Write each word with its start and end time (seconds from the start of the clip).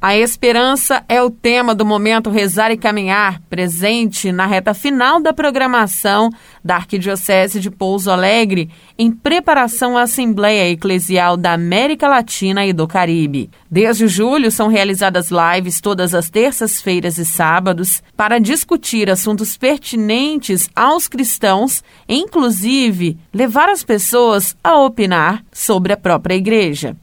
A 0.00 0.16
esperança 0.16 1.04
é 1.08 1.20
o 1.20 1.28
tema 1.28 1.74
do 1.74 1.84
momento 1.84 2.30
Rezar 2.30 2.70
e 2.70 2.76
Caminhar, 2.76 3.42
presente 3.50 4.30
na 4.30 4.46
reta 4.46 4.72
final 4.72 5.20
da 5.20 5.32
programação 5.32 6.30
da 6.64 6.76
Arquidiocese 6.76 7.58
de 7.58 7.68
Pouso 7.68 8.08
Alegre, 8.08 8.70
em 8.96 9.10
preparação 9.10 9.98
à 9.98 10.02
Assembleia 10.02 10.70
Eclesial 10.70 11.36
da 11.36 11.52
América 11.52 12.06
Latina 12.06 12.64
e 12.64 12.72
do 12.72 12.86
Caribe. 12.86 13.50
Desde 13.68 14.06
julho 14.06 14.52
são 14.52 14.68
realizadas 14.68 15.30
lives 15.32 15.80
todas 15.80 16.14
as 16.14 16.30
terças-feiras 16.30 17.18
e 17.18 17.26
sábados 17.26 18.00
para 18.16 18.38
discutir 18.38 19.10
assuntos 19.10 19.56
pertinentes 19.56 20.70
aos 20.76 21.08
cristãos, 21.08 21.82
e 22.08 22.14
inclusive 22.14 23.18
levar 23.34 23.68
as 23.68 23.82
pessoas 23.82 24.56
a 24.62 24.78
opinar 24.78 25.42
sobre 25.52 25.92
a 25.92 25.96
própria 25.96 26.36
igreja. 26.36 26.96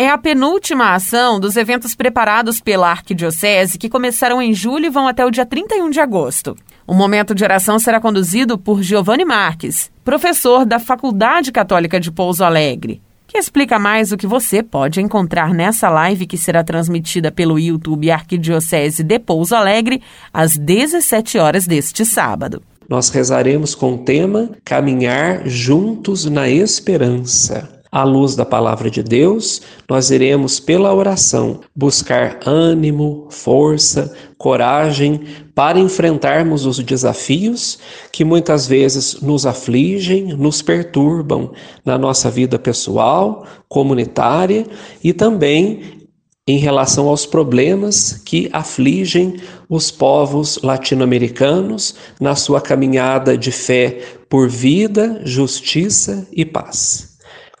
É 0.00 0.08
a 0.08 0.16
penúltima 0.16 0.94
ação 0.94 1.38
dos 1.38 1.58
eventos 1.58 1.94
preparados 1.94 2.58
pela 2.58 2.90
Arquidiocese 2.90 3.76
que 3.76 3.90
começaram 3.90 4.40
em 4.40 4.54
julho 4.54 4.86
e 4.86 4.88
vão 4.88 5.06
até 5.06 5.26
o 5.26 5.30
dia 5.30 5.44
31 5.44 5.90
de 5.90 6.00
agosto. 6.00 6.56
O 6.86 6.94
momento 6.94 7.34
de 7.34 7.44
oração 7.44 7.78
será 7.78 8.00
conduzido 8.00 8.56
por 8.56 8.82
Giovanni 8.82 9.26
Marques, 9.26 9.90
professor 10.02 10.64
da 10.64 10.78
Faculdade 10.78 11.52
Católica 11.52 12.00
de 12.00 12.10
Pouso 12.10 12.42
Alegre, 12.42 13.02
que 13.26 13.36
explica 13.36 13.78
mais 13.78 14.10
o 14.10 14.16
que 14.16 14.26
você 14.26 14.62
pode 14.62 15.02
encontrar 15.02 15.52
nessa 15.52 15.90
live 15.90 16.26
que 16.26 16.38
será 16.38 16.64
transmitida 16.64 17.30
pelo 17.30 17.58
YouTube 17.58 18.10
Arquidiocese 18.10 19.02
de 19.02 19.18
Pouso 19.18 19.54
Alegre 19.54 20.00
às 20.32 20.56
17 20.56 21.36
horas 21.36 21.66
deste 21.66 22.06
sábado. 22.06 22.62
Nós 22.88 23.10
rezaremos 23.10 23.74
com 23.74 23.96
o 23.96 23.98
tema 23.98 24.48
Caminhar 24.64 25.46
juntos 25.46 26.24
na 26.24 26.48
esperança. 26.48 27.79
À 27.92 28.04
luz 28.04 28.36
da 28.36 28.44
palavra 28.44 28.88
de 28.88 29.02
Deus, 29.02 29.62
nós 29.88 30.12
iremos, 30.12 30.60
pela 30.60 30.94
oração, 30.94 31.60
buscar 31.74 32.38
ânimo, 32.46 33.26
força, 33.30 34.14
coragem 34.38 35.22
para 35.56 35.80
enfrentarmos 35.80 36.66
os 36.66 36.78
desafios 36.78 37.80
que 38.12 38.24
muitas 38.24 38.68
vezes 38.68 39.20
nos 39.20 39.44
afligem, 39.44 40.34
nos 40.36 40.62
perturbam 40.62 41.50
na 41.84 41.98
nossa 41.98 42.30
vida 42.30 42.60
pessoal, 42.60 43.44
comunitária 43.68 44.64
e 45.02 45.12
também 45.12 46.00
em 46.46 46.58
relação 46.58 47.08
aos 47.08 47.26
problemas 47.26 48.22
que 48.24 48.48
afligem 48.52 49.36
os 49.68 49.90
povos 49.90 50.60
latino-americanos 50.62 51.96
na 52.20 52.36
sua 52.36 52.60
caminhada 52.60 53.36
de 53.36 53.50
fé 53.50 54.00
por 54.28 54.48
vida, 54.48 55.20
justiça 55.24 56.26
e 56.32 56.44
paz. 56.44 57.09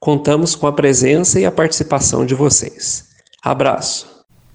Contamos 0.00 0.54
com 0.54 0.66
a 0.66 0.72
presença 0.72 1.38
e 1.38 1.44
a 1.44 1.52
participação 1.52 2.24
de 2.24 2.34
vocês. 2.34 3.06
Abraço. 3.42 4.08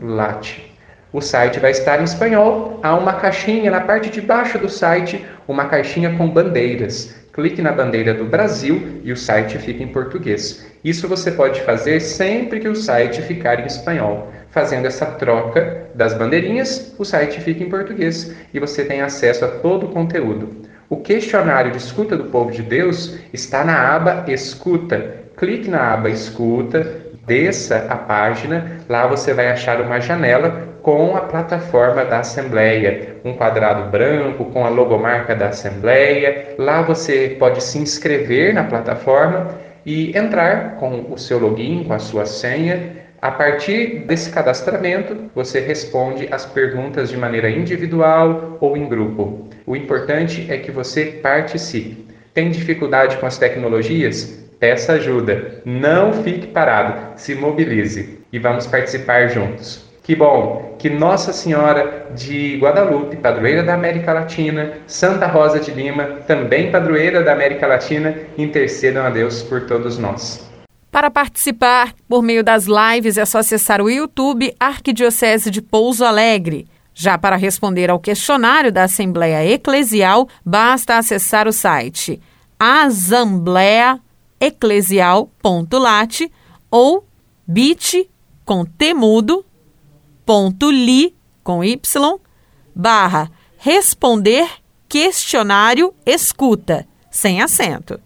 lat. 0.00 0.72
O 1.12 1.20
site 1.20 1.58
vai 1.58 1.72
estar 1.72 2.00
em 2.00 2.04
espanhol. 2.04 2.78
Há 2.82 2.94
uma 2.94 3.14
caixinha 3.14 3.70
na 3.70 3.80
parte 3.80 4.08
de 4.08 4.20
baixo 4.20 4.58
do 4.58 4.68
site, 4.68 5.24
uma 5.48 5.66
caixinha 5.66 6.16
com 6.16 6.28
bandeiras. 6.28 7.14
Clique 7.32 7.60
na 7.60 7.72
bandeira 7.72 8.14
do 8.14 8.24
Brasil 8.24 9.00
e 9.02 9.12
o 9.12 9.16
site 9.16 9.58
fica 9.58 9.82
em 9.82 9.88
português. 9.88 10.64
Isso 10.84 11.08
você 11.08 11.30
pode 11.30 11.60
fazer 11.62 12.00
sempre 12.00 12.60
que 12.60 12.68
o 12.68 12.76
site 12.76 13.20
ficar 13.22 13.60
em 13.60 13.66
espanhol. 13.66 14.30
Fazendo 14.50 14.86
essa 14.86 15.06
troca 15.06 15.86
das 15.94 16.14
bandeirinhas, 16.14 16.94
o 16.98 17.04
site 17.04 17.40
fica 17.40 17.64
em 17.64 17.70
português 17.70 18.34
e 18.54 18.60
você 18.60 18.84
tem 18.84 19.00
acesso 19.00 19.44
a 19.44 19.48
todo 19.48 19.86
o 19.86 19.90
conteúdo. 19.90 20.62
O 20.88 20.98
questionário 20.98 21.72
de 21.72 21.78
escuta 21.78 22.16
do 22.16 22.24
povo 22.24 22.52
de 22.52 22.62
Deus 22.62 23.18
está 23.32 23.64
na 23.64 23.94
aba 23.94 24.24
Escuta. 24.28 25.21
Clique 25.42 25.68
na 25.68 25.94
aba 25.94 26.08
Escuta, 26.08 26.86
desça 27.26 27.86
a 27.88 27.96
página, 27.96 28.78
lá 28.88 29.08
você 29.08 29.34
vai 29.34 29.50
achar 29.50 29.80
uma 29.80 29.98
janela 29.98 30.68
com 30.82 31.16
a 31.16 31.22
plataforma 31.22 32.04
da 32.04 32.20
Assembleia, 32.20 33.16
um 33.24 33.32
quadrado 33.32 33.90
branco 33.90 34.44
com 34.44 34.64
a 34.64 34.68
logomarca 34.68 35.34
da 35.34 35.48
Assembleia. 35.48 36.54
Lá 36.56 36.82
você 36.82 37.34
pode 37.40 37.60
se 37.60 37.76
inscrever 37.76 38.54
na 38.54 38.62
plataforma 38.62 39.48
e 39.84 40.16
entrar 40.16 40.76
com 40.76 41.06
o 41.10 41.18
seu 41.18 41.40
login, 41.40 41.82
com 41.82 41.92
a 41.92 41.98
sua 41.98 42.24
senha. 42.24 42.98
A 43.20 43.32
partir 43.32 44.04
desse 44.06 44.30
cadastramento, 44.30 45.28
você 45.34 45.58
responde 45.58 46.28
as 46.30 46.46
perguntas 46.46 47.10
de 47.10 47.16
maneira 47.16 47.50
individual 47.50 48.58
ou 48.60 48.76
em 48.76 48.88
grupo. 48.88 49.48
O 49.66 49.74
importante 49.74 50.46
é 50.48 50.56
que 50.58 50.70
você 50.70 51.06
participe. 51.20 52.06
Tem 52.32 52.48
dificuldade 52.48 53.16
com 53.16 53.26
as 53.26 53.38
tecnologias? 53.38 54.41
Peça 54.62 54.92
ajuda, 54.92 55.60
não 55.64 56.12
fique 56.22 56.46
parado, 56.46 57.18
se 57.18 57.34
mobilize 57.34 58.20
e 58.32 58.38
vamos 58.38 58.64
participar 58.64 59.26
juntos. 59.26 59.90
Que 60.04 60.14
bom 60.14 60.76
que 60.78 60.88
Nossa 60.88 61.32
Senhora 61.32 62.06
de 62.14 62.58
Guadalupe, 62.58 63.16
padroeira 63.16 63.64
da 63.64 63.74
América 63.74 64.12
Latina, 64.12 64.74
Santa 64.86 65.26
Rosa 65.26 65.58
de 65.58 65.72
Lima, 65.72 66.04
também 66.28 66.70
padroeira 66.70 67.24
da 67.24 67.32
América 67.32 67.66
Latina, 67.66 68.14
intercedam 68.38 69.04
a 69.04 69.10
Deus 69.10 69.42
por 69.42 69.62
todos 69.66 69.98
nós. 69.98 70.48
Para 70.92 71.10
participar 71.10 71.92
por 72.08 72.22
meio 72.22 72.44
das 72.44 72.66
lives 72.66 73.18
é 73.18 73.24
só 73.24 73.38
acessar 73.38 73.82
o 73.82 73.90
YouTube 73.90 74.54
Arquidiocese 74.60 75.50
de 75.50 75.60
Pouso 75.60 76.04
Alegre. 76.04 76.68
Já 76.94 77.18
para 77.18 77.34
responder 77.34 77.90
ao 77.90 77.98
questionário 77.98 78.70
da 78.70 78.84
Assembleia 78.84 79.44
Eclesial, 79.44 80.28
basta 80.46 80.98
acessar 80.98 81.48
o 81.48 81.52
site 81.52 82.20
assembleia.com 82.60 84.11
eclesial.lat 84.42 86.30
ou 86.68 87.06
bit 87.46 88.10
com 88.44 88.64
temudo 88.64 89.44
ponto 90.26 90.70
li 90.70 91.14
com 91.44 91.62
y 91.62 91.80
barra 92.74 93.30
responder 93.58 94.48
questionário 94.88 95.94
escuta 96.04 96.86
sem 97.10 97.40
acento. 97.40 98.00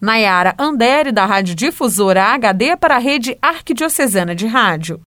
Nayara 0.00 0.54
Andere 0.58 1.12
da 1.12 1.24
Rádio 1.24 1.54
Difusora 1.54 2.34
HD 2.34 2.76
para 2.76 2.96
a 2.96 2.98
Rede 2.98 3.38
Arquidiocesana 3.40 4.34
de 4.34 4.46
Rádio. 4.46 5.00